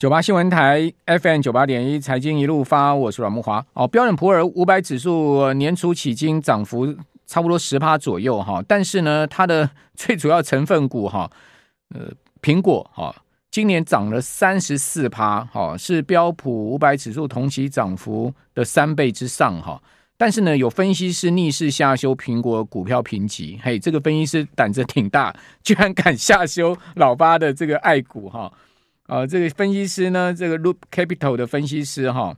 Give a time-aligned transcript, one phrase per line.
[0.00, 3.62] 九八新闻台 FM 九八点一财经一路发，我是阮慕华。
[3.74, 11.30] 哦，标准普尔五百指数年初迄今涨幅差不多十趴左右哈，但是呢，它的 最主要成分股哈，
[11.94, 12.10] 呃，
[12.40, 13.14] 苹果哈，
[13.50, 19.78] 今年涨了三十四趴，哈，是标普五百指数同期涨幅的三倍之上哈。
[20.16, 28.50] 但是呢，有分析师逆势下修苹果股票评级，嘿，这个分析师胆子挺大，居然敢下修老八的这个爱股哈。
[29.10, 32.32] 啊，这个分析师呢，这个 Loop Capital 的分析师哈，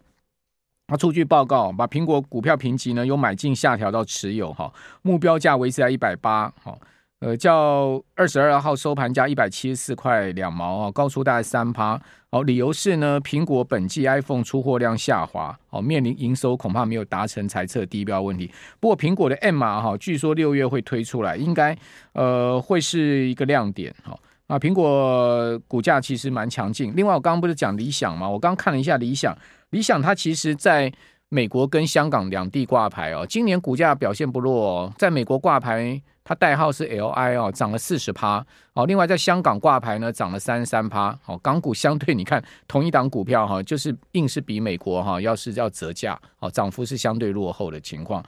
[0.86, 4.72] 他出具报告，把苹果股票评级呢，由买进下调到持有哈，
[5.02, 6.74] 目标价维持在一百八，哈，
[7.20, 12.00] 呃，较二十二号收盘价一百七十四块两毛啊，高出大概三趴。
[12.30, 18.50] 好，理由是呢，苹果本季 iPhone 出货量下滑，哦，面临营收恐怕没有达成财测低标问题。
[18.80, 21.76] 不过苹果的 M 码哈，据说六月会推出来，应该
[22.14, 24.18] 呃会是一个亮点哈。
[24.52, 26.92] 啊，苹果股价其实蛮强劲。
[26.94, 28.28] 另外，我刚刚不是讲理想吗？
[28.28, 29.34] 我刚看了一下理想，
[29.70, 30.92] 理想它其实在
[31.30, 34.92] 美国跟香港两地挂牌哦，今年股价表现不弱哦。
[34.98, 38.44] 在美国挂牌，它代号是 LI 哦，涨了四十趴。
[38.74, 41.18] 哦，另外在香港挂牌呢，涨了三十三趴。
[41.24, 48.22] 哦，港股相对你看同一档股票哈，就是硬是比美国哈要是要折价，哦，涨幅是相对落后的情况。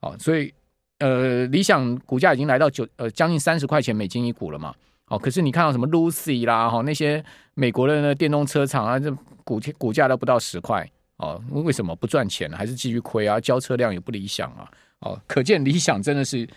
[0.00, 0.52] 哦，所以
[0.98, 4.74] 呃，理想股价已经来到九呃将近三十块钱美金一股了嘛。
[5.10, 7.22] 哦，可是你看到什么 Lucy 啦，哈，那些
[7.54, 9.10] 美国的那电动车厂啊，这
[9.42, 12.48] 股股价都不到十块，哦，为什么不赚钱？
[12.52, 13.40] 还是继续亏啊？
[13.40, 16.48] 交车量也不理想啊，哦，可见理想真的是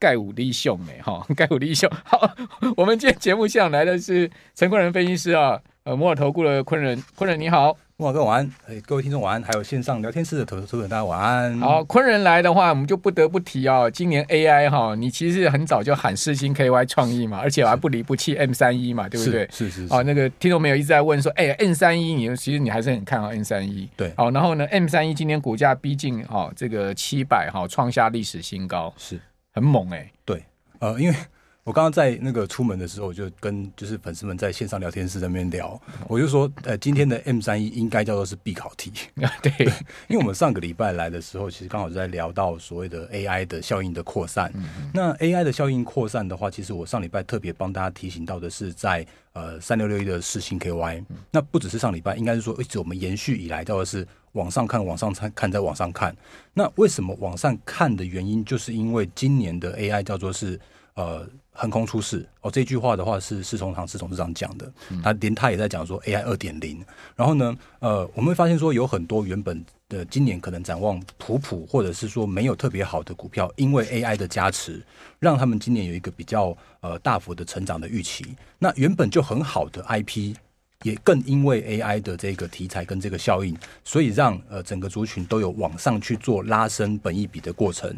[0.00, 1.88] 盖武立秀美，哈，盖武立秀。
[2.04, 2.28] 好，
[2.76, 7.74] 我们今天节目现场来的是陈冠仁分析师啊，呃，摩尔投顾的昆仁，昆仁你好。
[7.96, 11.58] 慕驊哥晚安，哎，各位听众晚安，还有线上聊天室的投资者大家晚安。
[11.58, 19.48] 好，昆仁来的话，我们就不得不提哦，今年 AI 哈，你其实很早就喊四星 KY 创意嘛，而且还不离不弃 M 三一嘛，对不对？
[19.50, 19.94] 是是是。
[19.94, 23.88] 哦，那个听众朋友一直在问说，哎，M 三一，你其实你还是很看好 M 三一。
[23.96, 24.12] 对。
[24.18, 29.18] 好，然后呢，M 三一今天股价逼近哈这个七百哈，创下历史新高，是
[29.52, 30.12] 很猛哎、欸。
[30.26, 30.44] 对，
[30.80, 31.14] 呃，因为。
[31.62, 38.90] 我刚刚在那个出门的时候，我就跟就是粉丝们在线上聊天室在那边聊，我就说，呃，今天的 M 三一应该叫做是必考题，
[39.42, 39.52] 对，
[40.08, 44.50] 因为我们上个礼拜来的时候，其实刚好在聊到所谓的 AI 的效应的扩散。
[44.94, 56.16] 那 AI 的效应扩散的话，其实我上礼拜特别帮大家提醒到的是在，在呃三六六一的四星 KY，那不只是上礼拜，应该是说一直我们延续以来叫的是往上看，往上看，看再往上看。
[56.54, 60.58] 那为什么往上看的原因，就是因为今年的 AI 叫做是
[60.94, 61.28] 呃。
[61.60, 64.72] 横空出世哦，这句话的话是施崇棠施董事长讲的，
[65.02, 66.82] 他连他也在讲说 AI 二点零。
[67.14, 74.82] 然后呢，呃，我们会发现说有很多原本的今年可能展望普普，或者是说没有特别好的股票，因为 AI 的加持，
[75.18, 78.24] 让他们今年有一个比较呃大幅的成长的预期。
[78.58, 80.34] 那原本就很好的 IP。
[80.82, 87.94] 也更因为 AI 的这个题材跟这个效应，所以让呃整个族群都有往上去做拉升本益比的过程。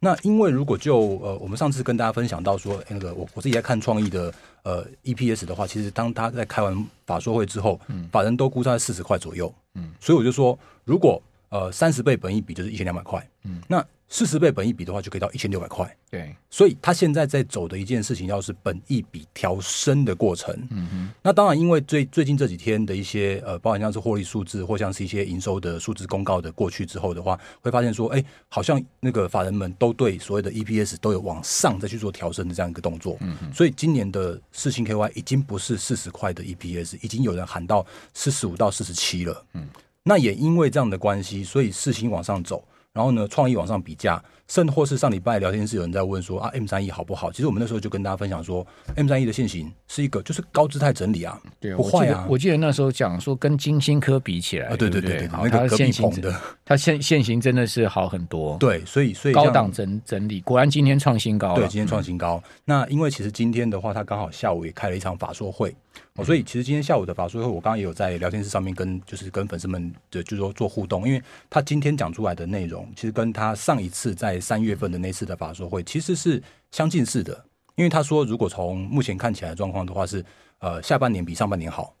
[0.00, 13.84] 那因为如果就呃我们上次跟大家分享到说那个我我自己在看创意的呃 EPS 的话，其实当他在开完法说会之后，嗯，法人都估在四十块左右，嗯，所以我就说如果呃三十倍本益比就是一千两百块，嗯，那。
[14.14, 15.84] 四十倍本益比的话，就可以到一千六百块。
[16.08, 20.56] 对，所以他现在在走的一件事情，要是本益比调升的过程。
[20.70, 21.10] 嗯哼。
[21.20, 33.16] 那当然，因为最最近这几天的一些呃，包含像是获利数字，或像是一些营收的数字公告的过去之后的话，会发现说，哎，好像那个法人们都对所谓的 EPS 都有往上再去做调升的这样一个动作。
[33.18, 33.52] 嗯哼。
[33.52, 39.44] 所以今年的四星 KY 已经不是四十块的 EPS，已经有人喊到四十五到四十七了。
[39.54, 39.66] 嗯。
[40.04, 42.64] 那也因为这样的关系，所以四星往上走。
[42.94, 47.32] 然后呢，创意往上比价，甚或是上礼拜聊天室有人在问说啊，M 三一好不好？
[47.32, 52.24] 其实我们那时候就跟大家分享说，M 三一的线型是一个就是高姿态整理啊，对，不坏啊。
[52.30, 56.32] 我记得那时候讲说跟金星科比起来，啊，对对对对，那个隔壁棚的，
[56.64, 58.56] 它线线型真的是好很多。
[58.62, 61.56] 对，所以所以高档整整理，果然今天创新高。
[61.56, 62.40] 对，今天创新高。
[62.46, 65.74] 嗯、那因为其实今天的话，他刚好下午也开了一场法说会。
[66.16, 76.40] 哦，所以其实今天下午的法说会，我刚刚也有在聊天室上面跟就是跟粉丝们的就是说做互动，因为他今天讲出来的内容，其实跟他上一次在三月份的那次的法说会其实是
[76.70, 77.44] 相近似的，
[77.74, 80.24] 因为他说如果从目前看起来的状况的话是，
[80.60, 81.92] 呃，下半年比上半年好。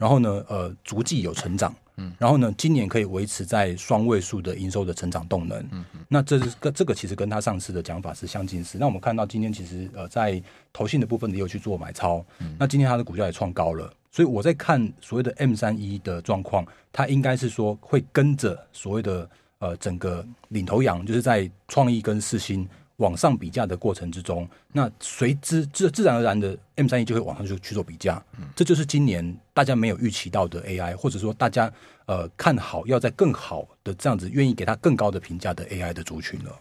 [0.00, 5.62] 然后呢，呃，逐季有成长，嗯，然后呢，今年可以维持在双位数的营收的成长动能，
[6.08, 8.78] 那这是跟这个其实跟他上次的讲法是相近似。
[8.80, 10.42] 那我们看到今天其实呃在
[10.72, 22.66] 投信的部分也有去做买超，嗯，那今天它的股价也创高了，所以我在看所谓的 M 三一的状况，它应该是说会跟着所谓的呃整个领头羊，就是在创意跟世芯
[23.00, 31.72] 往上比价的过程之中，那随之自自然而然的 M 三 E 就会往上去去做比价，嗯，这就是今年大家没有预期到的 AI，或者说大家
[32.04, 36.54] 呃看好要在更好的这样子愿意给它更高的评价的 AI 的族群了。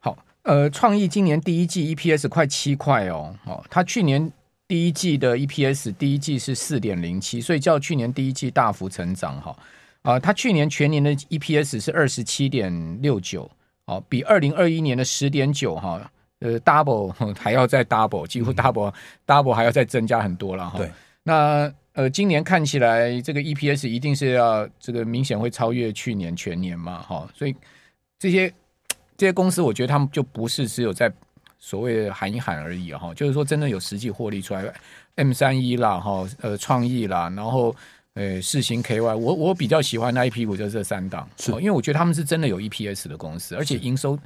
[0.00, 4.32] 好，呃，创意今年第一季 EPS 快七块哦，哦，它去年
[4.66, 9.56] 第一季的 EPS 第一季是四点零七，所以较去年第一季大幅成长哈，
[10.02, 13.48] 啊、哦，它去年全年的 EPS 是二十七点六九。
[13.86, 16.10] 哦，比二零二一年的十点九哈，
[16.40, 18.92] 呃，double 还要再 double，几乎嗯、
[19.26, 20.78] double 还要再增加很多了哈。
[20.78, 20.90] 对，
[21.22, 27.54] 那呃，今年看起来这个 EPS 一定是要这个明显会超越去年全年嘛，哈，所以
[28.18, 28.52] 这些
[29.16, 31.12] 这些公司，我觉得他们就不是只有在
[31.58, 34.64] 所谓喊一喊而已哈，就是说真的有实际获利出来
[35.16, 37.74] ，M 三一啦，哈，呃，创意啦，然后。
[38.14, 44.16] 诶，世芯 KY，我我比较喜欢那一批股就是这三档，是，因为我觉得他们是真的有 EPS 的公司，而且营收，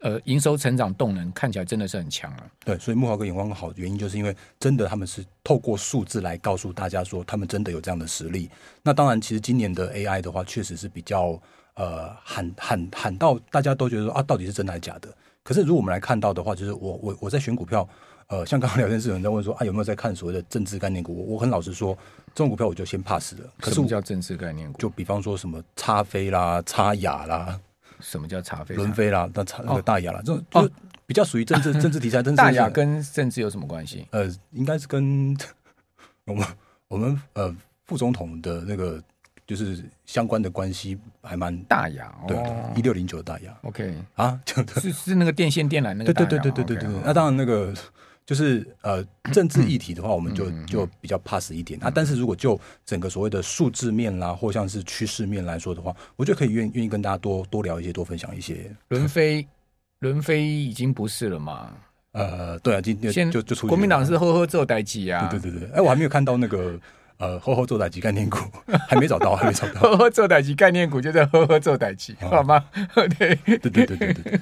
[0.00, 2.46] 呃，营收成长动能看起来真的是很强啊。
[2.64, 8.48] 对，所以木豪哥眼光好的原因，就是因为真的他们是透过数字来告诉大家说，他们真的有这样的实力。
[8.80, 11.36] 那当然，其实今年的 AI 的话，确实是比较
[11.74, 15.12] 呃喊喊喊到大家都觉得说啊，到底是真的还是假的？
[15.42, 17.88] 可是如果我们来看到的话，就是我我我在选股票。
[18.32, 21.14] 呃，像刚刚聊天室有人在问说啊，有没有在看所谓的政治概念股？
[21.14, 21.94] 我我很老实说，
[22.34, 23.40] 这种股票我就先 pass 了。
[23.60, 24.78] 可是什么叫政治概念股？
[24.78, 27.60] 就比方说什么叉飞啦、叉雅啦，
[28.00, 28.74] 什么叫叉飞？
[28.74, 30.70] 轮飞啦，那叉那个大雅啦，这种就
[31.04, 32.22] 比较属于政治 政治题材。
[32.22, 34.08] 政治大雅跟政治有什么关系？
[34.12, 35.36] 呃，应该是跟
[36.24, 36.46] 我们
[36.88, 38.98] 我们呃副总统的那个
[39.46, 42.10] 就是相关的关系还蛮大雅。
[42.26, 42.38] 对，
[42.74, 43.54] 一六零九的大雅。
[43.64, 46.14] OK 啊，就是是那个电线电缆那个。
[46.14, 47.00] 对对对对对对对。
[47.04, 47.74] 那当然那个。
[48.24, 51.90] 就是呃，政治议题的话，我们就就比较 pass 一点啊。
[51.92, 58.70] 但是如果就整个所谓的数字面啦，或像是趋势面来说的话，我觉得可以愿愿意跟大家多多聊一些，多分享一些。
[58.88, 59.46] 轮飞，
[59.98, 61.70] 轮飞已经不是了嘛？
[62.12, 65.26] 呃，对啊，今天就就出国民党是呵呵做代志啊。
[65.28, 66.78] 对对对对，哎，我还没有看到那个
[67.16, 68.38] 呃呵呵做代志概念股，
[68.88, 69.80] 还没找到，还没找到。
[69.80, 72.64] 呵呵做代志概念股就在呵呵做代志，好吗？
[73.18, 74.40] 对对对对对对。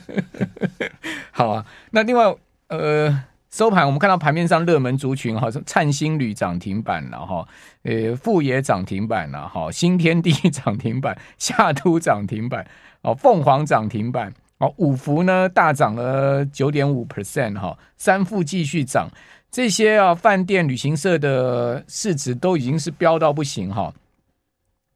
[1.32, 2.36] 好啊，那另外
[2.68, 3.24] 呃。
[3.50, 7.46] 收盘，我们看到盘面上热门族群哈，灿星旅涨停板了哈，
[7.82, 12.64] 呃，富野涨停板了哈，新天地涨停板，夏都涨停板，
[13.02, 19.08] 哦，凤凰涨停板，哦，五福呢大涨了九点五 percent 哈，三富继续涨，
[19.50, 23.92] 这些啊饭店旅行社的市值都已经是飙到不行哈，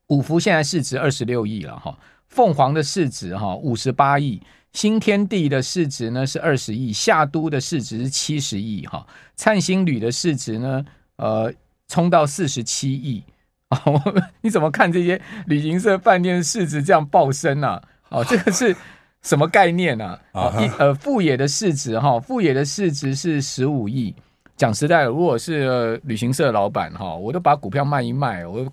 [0.06, 1.98] 五福现在市值二十六亿了哈，
[2.28, 4.40] 凤凰的市值哈五十八亿。
[4.74, 9.06] 新天地的市值呢是二十亿，夏都的市值是七十亿，哈，
[9.36, 10.84] 灿星旅的市值呢，
[11.16, 11.50] 呃，
[11.88, 13.22] 冲到四十七亿，
[13.70, 14.02] 哦，
[14.42, 17.80] 你怎么看这些旅行社饭店市值这样暴升啊？
[18.10, 18.76] 哦，这个是
[19.22, 20.18] 什么概念呢？
[20.34, 20.52] 啊？
[20.60, 24.14] 一，呃，富野的市值哈，富野的市值是十五亿。
[24.56, 28.66] 讲实在的，如果是，呃，旅行社老板哈，我都把股票卖一卖，我。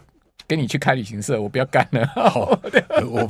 [0.51, 2.01] 跟你去开旅行社，我不要干了。
[2.17, 2.59] 哦、
[3.07, 3.25] 我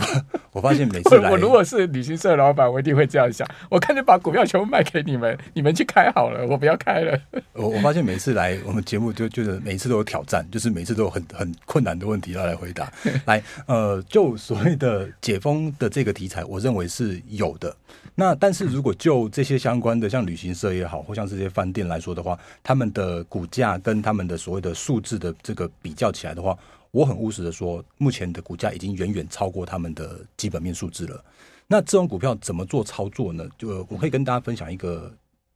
[0.53, 3.47] 我发现每次来，我如果是旅行社老板，我一定会这样想。
[3.69, 7.15] 我干脆把股票全部卖给你们，你们去开好了，我不要开了。
[7.53, 12.91] 我我发现每次来我们节目就，就就是每次都有挑战，就是每次都有很很困难的问题要来回答。
[13.27, 17.75] 来，呃，就所谓的解封的这个题材，我认为是有的。
[18.15, 26.57] 那但是如果就这些相关的，像旅行社也好，或像这些饭店来说的话，他们的股价跟他们的所谓的数字的这个比较起来的话。
[26.91, 31.23] 我很务实的说，目前的股价已经远远超过他们的基本面数字了。
[31.67, 33.47] 那这种股票怎么做操作呢？
[33.57, 35.09] 就我可以跟大家分享一个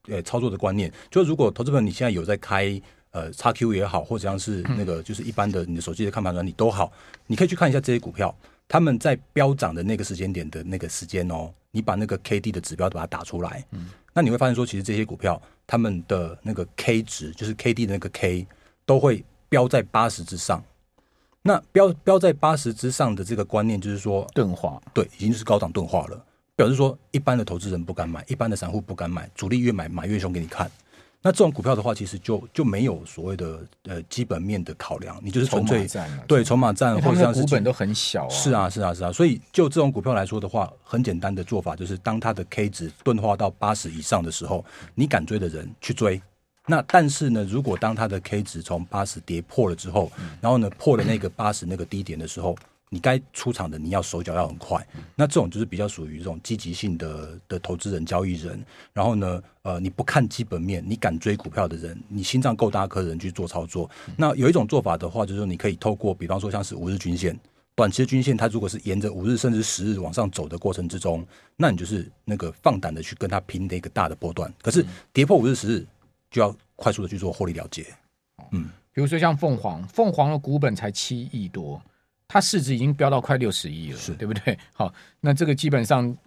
[0.08, 6.90] 呃操作的观念，就如果投资朋友你现在有在开呃叉 Q 也好，或者像是那个就是一般的你的手机的看盘软体都好，
[7.28, 8.34] 你可以去看一下这些股票，
[8.66, 13.66] 他们在飙涨的那个时间点的那个时间哦，你把那个 K D 的指标把它打出来，
[14.14, 18.48] 那你会发现说，其实这些股票他们的那个 K 值，就是 K D 的那个 K，
[18.86, 20.64] 都会飙在八十之上。
[21.48, 26.20] 那标标在八十之上的这个观念，就是说钝化，对，已经是高档钝化了。
[26.56, 30.72] 表示说，一般的投资人不敢买，一般的散户不敢买，主力越买买越凶给你看。
[31.22, 35.88] 那这种股票的话，其实就就没有所谓的呃基本面的考量，你就是纯粹
[36.28, 39.12] 对筹码战，或者像是股本都很小，是啊是啊是啊。
[39.12, 46.20] 所以就这种股票来说的话，很简单的做法就是，当它的 K 值钝化到八十以上的时候，你敢追的人去追。
[46.68, 52.58] 那但是呢，如果当它的 K 值从八十跌破了之后，然后呢破了那个八十那个低点的时候，
[52.90, 54.86] 你该出场的你要手脚要很快。
[55.16, 58.64] 那这种就是比较属于这种积极性的的投资人、交易人。
[58.94, 63.90] 然后呢，呃，你不看基本面，你敢追股票的人，你心脏够大颗的人去做操作。
[64.18, 67.38] 那有一种做法的话，就是说你可以透过，比方说像是五日均线
[67.76, 71.26] 短期的均线它如果是沿着五日甚至十日往上走的过程之中，
[71.58, 74.52] 那你就是那个放胆的去跟它拼的一个大的波段。
[74.62, 75.86] 可是跌破五日十日，
[76.36, 77.86] 就要快速的去做获利了结。
[78.52, 81.82] 嗯，比如说像凤凰，凤凰的股本才七亿多，
[82.28, 84.58] 它市值已经飙到快六十亿了，是对不对？
[84.74, 86.18] 好，那这个基本上。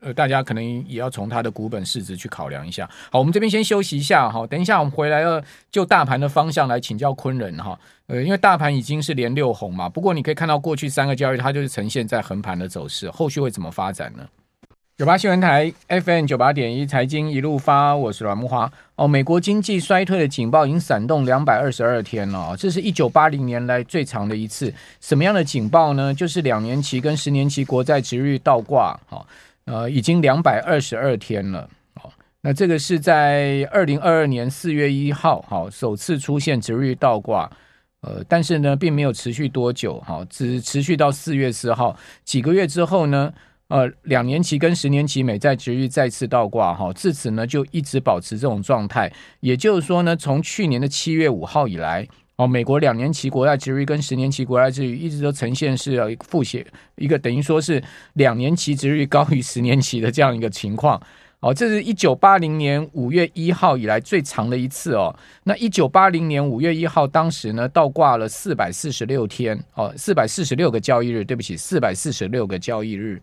[0.00, 2.86] 呃，大家可能也要从它的股本市值去考量一下。
[3.10, 7.80] 好，我们这边先休息一下哈，等一下我们回来了，就大盘的方向来请教昆仁哈。
[8.08, 14.28] 呃，因为大盘已经是连六红嘛，不过你可以看到过去三个交易它就是呈现在横盘的走势，后续会怎么发展呢？
[14.96, 18.70] 九八新闻台 FM 九八点一财经一路发，我是阮慕驊。
[18.94, 24.72] 哦，美国经济衰退的警报已经闪动两百二十二天了，这是一九八零年来最长的一次。
[25.00, 26.14] 什么样的警报呢？
[26.14, 29.26] 就是两年期跟十年期国债殖率倒挂，哈。
[29.64, 31.68] 呃，已经两百二十二天了，
[32.00, 32.08] 哦，
[32.42, 37.50] 那这个是在二零二二年四月一号，好，首次出现殖利率倒挂，
[38.02, 43.34] 呃，但是呢，并没有持续多久，哈，只持续到四月四号，几个月之后呢，
[43.68, 52.06] 呃，两年期跟十年期美债殖利率再次倒挂，哈，自此呢就一直保持这种状态，也就是说呢，从去年的七月五号以来。
[52.36, 56.66] 哦，美国两年期国债殖利率跟十年期国债殖利率一直都呈现是要负斜，
[56.96, 57.80] 一个等于说是
[58.14, 61.00] 两年期殖利率高于十年期的这样一个情况。
[61.38, 65.14] 哦，这是一九八零年五月一号以来最长的一次哦。
[65.44, 73.22] 那一九八零年五月一号当时呢，倒挂了四百四十六天，哦，四百四十六个交易日，对不起，四百四十六个交易日。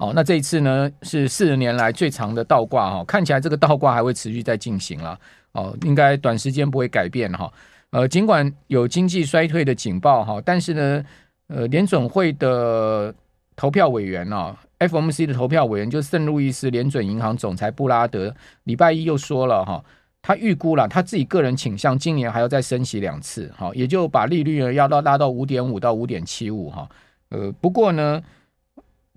[0.00, 5.18] 哦，那这一次呢是四十年来最长的倒挂哈，看起来这个倒挂还会持续在进行了。
[5.52, 7.52] 哦，应该短时间不会改变哈。
[7.90, 11.04] 呃，尽管有经济衰退的警报哈，但是呢，
[11.48, 13.14] 呃，联准会的
[13.54, 19.84] 投票委员啊，FOMC 的投票委员，就是圣路易斯联准银行总裁布拉德，礼拜一又说了哈，
[20.22, 26.88] 他预估了他自己个人倾向，今年还要再升息两次，哈，也就把利率呢要到拉到五点五到五点七五哈。
[27.30, 28.22] 呃，不过呢，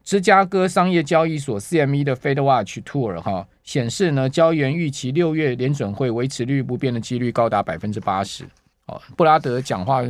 [0.03, 8.43] 芝加哥商业交易所 CME 的 Fed Watch Tour 哈显示呢，交易员预期六月联准会维持利率不变的几率高达百分之八十。
[8.87, 10.03] 哦，布拉德讲话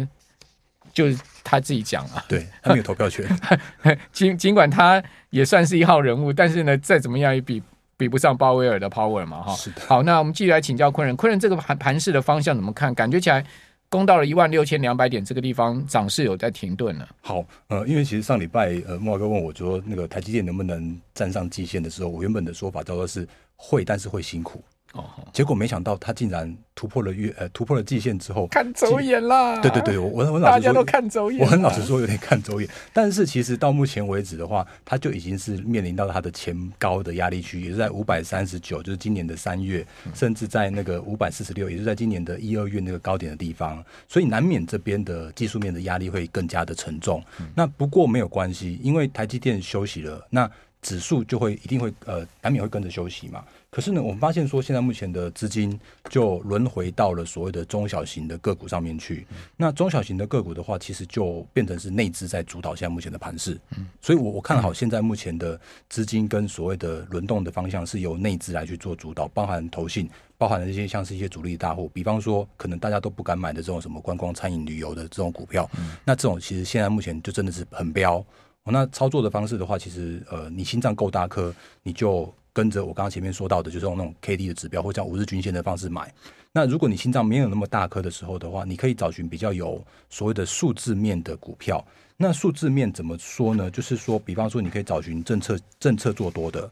[0.92, 3.24] 就是他自己讲啊，对，他没有投票权。
[4.12, 7.62] 尽尽管他也算是一号人物，但是呢，再怎么样也比
[7.96, 9.54] 比不上鲍威尔的 power 嘛，哈。
[9.56, 9.82] 是的。
[9.88, 12.94] 好，那我们继续来请教昆人，昆人这个盘盘势的方向怎么看？
[12.96, 13.46] 感觉起来
[13.94, 17.08] 攻到了一万六千两百点这个地方，涨势有在停顿了。
[17.22, 24.64] 好，呃，因为其实上礼拜呃，莫哥问我说，那个台积电能不能站上季线的时候，我原本的说法叫做是会，但是会辛苦。
[24.94, 29.60] 哦，结果没想到他竟然突破了月呃突破了季线之后看走眼啦。
[29.60, 31.42] 对对对，我我很老实说，大家都看走眼。
[31.42, 32.70] 我很老实说，有点看走眼。
[32.94, 39.84] 但是其实到目前为止的话，它就已经是面临到它的前高的压力区，也是在五百三十九，就是今年的三月，
[40.14, 43.84] 甚至在那个五百四十六，也是在今年的一二月那个高点的地方。
[44.08, 47.24] 所以难免这边的技术面的压力会更加的沉重。
[47.56, 50.48] 那不过没有关系，因为台积电休息了，那
[50.84, 53.44] 指数就会一定会呃难免会跟着休息嘛。
[53.74, 59.26] 可是呢，我们发现说，现在目前的资金就轮回到了所谓的中小型的个股上面去。
[59.58, 63.60] 那中小型的个股的话，其实就变成是内资在主导现在目前的盘势。
[64.00, 75.68] 所以我我看好现在目前的资金跟所谓的轮动的方向是由内资来去做主导，包含投信，包含这些像是一些主力大户，比方说可能大家都不敢买的这种什么观光、餐饮、旅游的这种股票。
[76.06, 78.24] 那这种其实现在目前就真的是很彪。
[78.66, 81.52] 那操作的方式的话，其实呃，你心脏够大颗，
[81.82, 82.32] 你就。
[82.54, 86.14] 跟着我刚刚前面说到的，就是用那种 K D 的指标，或者像五日均线的方式买。
[86.52, 91.84] 那如果你心脏没有那么大颗的时候的话，你可以找寻比较有所谓的数字面的股票。
[92.16, 93.72] 那数字面怎么说呢？
[93.72, 96.72] 就是说，比方说，你可以找寻政策政策做多的，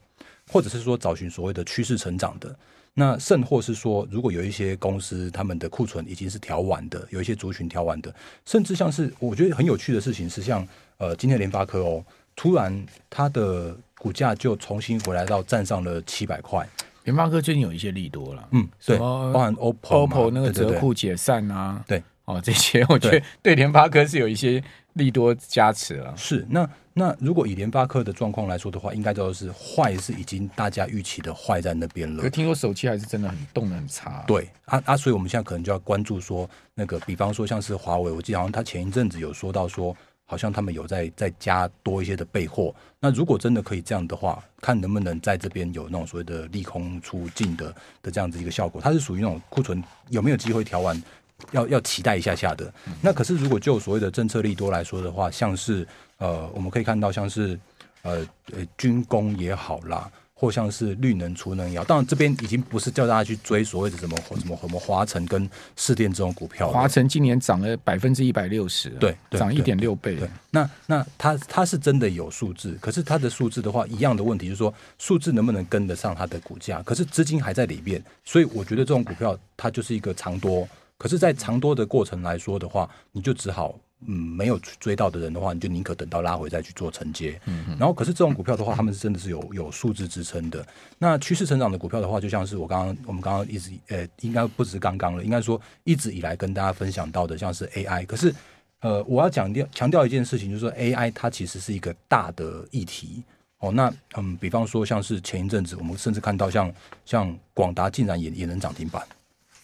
[0.51, 2.55] 或者是说找寻所谓的趋势成长的。
[2.93, 8.13] 那甚或是说，如果有一些公司他们的库存已经是调完的，有一些族群调完的，
[8.45, 13.75] 甚至像是我觉得很有趣的事情是像，像呃今天联发科哦，突然它的。
[14.01, 16.67] 股价就重新回来到站上了七百块。
[17.03, 26.11] 联发科最近有一些利多了，嗯，对，包含 OPPO、OPPO 那个折库解散啊，对，哦，这些我觉得对联发科是有一些利多加持了。
[26.17, 32.23] 是，那那如果以联发科的状况来说的话，应该都是坏是已经大家预期的坏在那边了。
[32.23, 34.23] 可听说手机还是真的很动的很差。
[34.25, 39.95] 对，啊啊，所以我们现在可能就要关注说，那个比方说像是华为，我记得好像他前一阵子有说到说。
[40.31, 48.79] 好像他们有在在加多一些的备货，那如果真的可以这样的话，看能不能在这边有那种所谓的利空出尽的的这样子一个效果。
[48.79, 51.03] 它是属于那种库存有没有机会调完，
[51.51, 52.73] 要要期待一下下的。
[53.01, 55.85] 那可是如果就所谓的政策利多来说的话，像是
[56.17, 57.59] 呃，我们可以看到像是
[58.03, 60.09] 呃呃军工也好啦。
[60.41, 66.67] 或像是绿能、储能也好，当然这边已经不是叫大家去追所谓的什么什么什么华晨跟市电这种股票。
[66.67, 70.15] 华晨今年涨了百分之一百六十，对，涨一点六倍。
[70.15, 76.81] 对，那那它它是真的有数字，可是它的数字的话，一样的问题就是说，数字能不能跟得上它的股价？
[76.81, 80.67] 可是资金还在里面，所以我觉得这种股票它就是一个长多。
[80.97, 83.75] 可是，在长多的过程来说的话，你就只好。
[84.07, 87.39] 嗯，没有追到的人的话，你就宁可等到拉回再去做承接。
[87.45, 87.77] 嗯嗯。
[87.77, 90.65] 然后，可是这种股票的话，他们是真的是有 有数字支撑的。
[90.97, 98.05] 那趋势成长的股票的话，就像是我刚刚我们刚刚一直呃，应该不止刚刚了，应该说一直以来跟大家分享到的，像是 AI。
[98.05, 98.33] 可是
[98.79, 103.21] 呃，我要强调强调一件事情，就是说 AI 它其实是一个大的议题
[103.59, 103.71] 哦。
[103.71, 106.73] 那嗯，比方说像是前一阵子，我们甚至看到像
[107.05, 109.05] 像广达竟然也也能涨停板。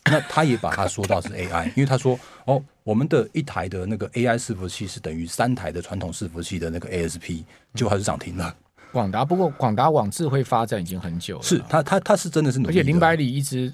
[0.10, 8.56] 那他也把它说到是 AI，因为他说哦，我们的一台的那个 AI 伺服器是等于三台的传统伺服器的那个 ASP，就还是涨停了。
[8.92, 13.74] 广达不过广达往智慧发展已经很久了，是他他他是真的是努力，而且林百里一直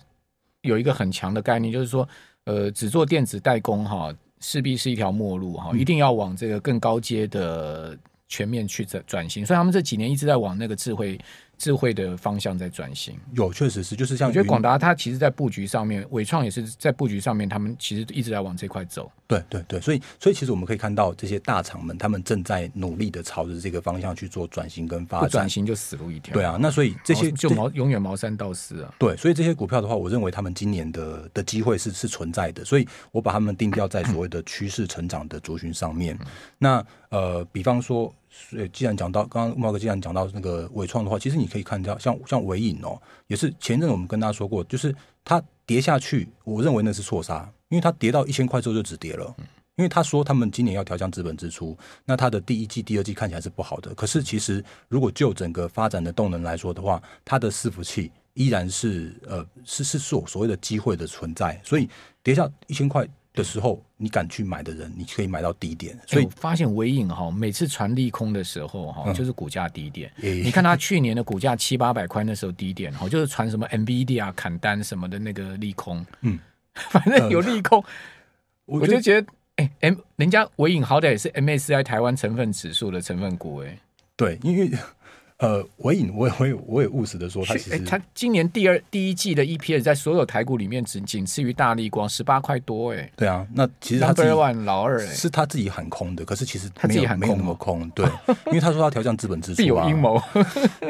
[0.62, 2.08] 有一个很强的概念，就是说
[2.46, 7.98] 呃，只做电子代工哈，势必是一条末路哈，一定要往这个更高阶的
[8.28, 11.20] 全面去转转型，所以他们这几年一直在往那个智慧。
[11.64, 19.10] 智慧的方向在转型，有确实是，就是像我觉得广达它其实，在布局上面，伟创也是在布局上面，他们其实一直在往这块走。
[19.26, 25.30] 对对对，所以所以其实我们可以看到这些大厂们，他们正在努力的朝着这个方向去做转型跟发展。
[25.30, 26.34] 转型就死路一条。
[26.34, 28.94] 对啊，那所以这些就毛永远毛三到四啊。
[29.00, 36.14] 对，所以这些股票的话，我认为他们今年的的机会是是存在的，所以我把他们定调在所谓的趋势成长的族群上面。
[36.20, 36.28] 嗯、
[36.58, 38.14] 那呃，比方说。
[38.36, 49.36] 所以，既然讲到刚刚茂哥，既然讲到那个伟创的话，其实你可以看到，像像伟影哦，也是前阵我们跟大家说过，就是它跌下去，我认为那是错杀，因为它跌到一千块之后就止跌了。
[49.76, 51.76] 因为他说他们今年要调降资本支出，
[52.06, 53.92] 那它的第一季、第二季看起来是不好的。
[53.96, 61.90] 可是其实如果就整个发展的动能来说的话，它的伺服器依然是呃是是所所谓的机会的存在，所以
[62.22, 63.08] 跌下一千块。
[63.34, 65.98] 的时候，你敢去买的人，你可以买到低点。
[66.06, 70.12] 所以、欸、发现微影哈，每次传利空的时候哈，就是股价低点。
[70.22, 76.06] 嗯、你看他去年的股价七八百块那时候低点哈，就是传什么 NVIDIA 砍单什么的那个利空。
[76.22, 76.38] 嗯，
[76.74, 83.80] 反正有利空，嗯、我就觉得哎、欸、M 人家纬颖好歹也是 MSCI 台湾成分指数的成分股哎、欸。
[84.16, 84.72] 对，因为。
[85.38, 98.06] 呃，我也，我也我也我也务实的说，他其实他今年第二第一季的 EPS 在所有台股里面只仅次于大力光十八块多，哎，对啊，那其实他自己老二，是他自己喊空的，可是其实他自己喊空没有那么空，对，
[98.48, 100.22] 因为他说他调降资本支出， 必有阴谋。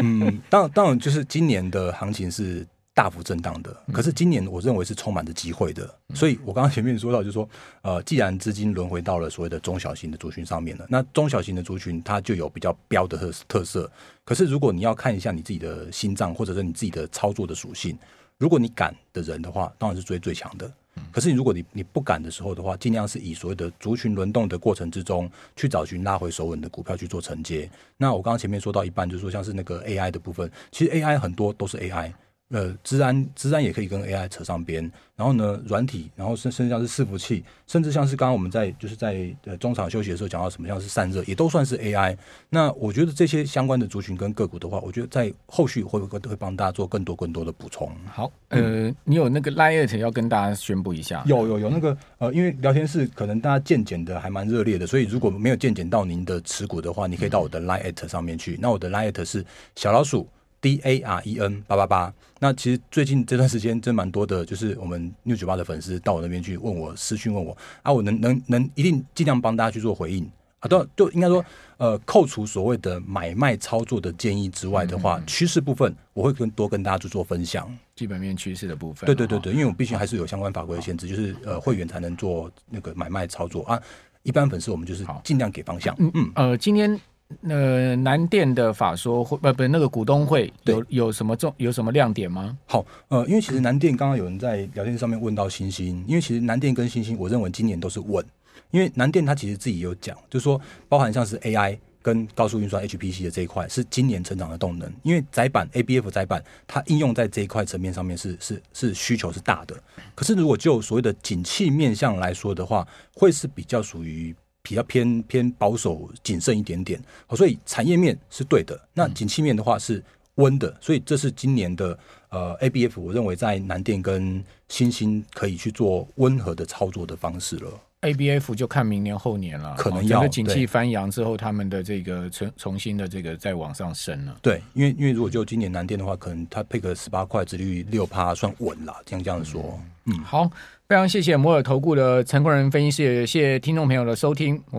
[0.01, 2.65] 嗯，当然当然就是今年的行情是。
[2.95, 7.49] 大幅震荡的，可是今年我认为是充满着机会的，嗯、所以我刚刚前面说到，就是说，
[7.82, 13.91] 呃，既然资金轮回到了所谓的中小型的族群上面了，那中小型的族群它就有比较标的特特色。
[14.23, 17.97] 可是如果你要看一下你自己的心脏，或者是你自己的操作的属性，
[18.38, 20.71] 如果你敢的人的话，当然是追最强的。
[21.12, 27.67] 可是如果你你不敢的时候的话，尽量是以所谓的族群轮动的过程之中，去找寻拉回手稳的股票去做承接。
[27.97, 32.13] 那我刚刚前面说到一半，就是说像是那个 AI 的部分，其实 AI 很多都是 AI。
[32.49, 34.84] 呃，资安资安也可以跟 AI 扯上边，
[35.15, 42.15] 然后呢，软体，然后甚甚至像是伺服器，甚至像是刚刚我们在就是在呃中场休息的时候讲到什么，像是散热，也都算是 AI。
[42.49, 47.91] 那我觉得这些相关的族群跟个股的话，我觉得在后续会会会帮大家做更多更多的补充。
[48.12, 51.23] 好，呃，你有那个 Lite 要跟大家宣布一下？
[51.25, 58.60] 有有有那个呃，因为聊天室可能大家见减的还蛮热烈的，所以如果没有见减到您的持股的话，你可以到我的 Lite 上面去。
[58.62, 59.43] 那我的 Lite 是
[59.75, 60.27] 小老鼠。
[60.63, 70.32] D A R E N 八八八，那其实最近这段时间真蛮多的，就是我们 News98 的粉丝到我那边去问我私讯问我啊，我能能能一定尽量帮大家去做回应。
[70.60, 71.43] 啊，都就应该说
[71.76, 79.06] 呃，扣除所谓的买卖操作的建议之外的话，嗯、趋势部分我会更多跟大家去做分享，基本面趋势的部分。
[79.06, 83.63] 对对对对，因为我毕竟还是有相关法规的限制，就是呃会员才能做那个买卖操作。
[83.63, 83.78] 啊，
[84.21, 85.93] 一般粉丝我们就是尽量给方向。
[85.99, 86.32] 嗯嗯。
[86.36, 86.97] 呃，今天。
[87.41, 92.58] 呃，南电的法说会不不那个股东会有有什么重有什么亮点吗？
[92.65, 98.26] 好，呃，因为其实南电刚刚有人在聊天上面问到星星，因为其实南电跟星星，我认为今年都是稳，
[98.72, 109.76] 因为南电它其实自己有讲，就是说包含像是 AI 跟高速运算 HPC 的这一块是今年成长的动能，因为载板 ABF 载板它应用在这一块层面上面是是是需求是大的，
[110.15, 114.36] 可是如果就所谓的景气面向来说的话，会是比较属于。
[114.63, 116.99] 比较偏偏保守谨慎一点点，
[117.36, 118.80] 所以产业面是对的。
[118.93, 120.02] 那景气面的话是
[120.36, 121.97] 温的，所以这是今年的
[122.30, 127.69] 呃 ABF，我认为在南电跟新兴可以去做温和的操作的方式了。
[128.04, 134.38] ABF 就看明年后年了，可能要景气翻扬之后，他们的这个重重新的这个再往上升了。
[134.41, 139.80] 对，因为因为如果就今年南电的话，可能它配个十八块，殖率六趴，算稳了，这样这样说。
[140.06, 140.49] 嗯，好。
[140.93, 144.63] 非常谢谢摩尔投顾的陈坤人分析师，也谢谢听众朋友的收听。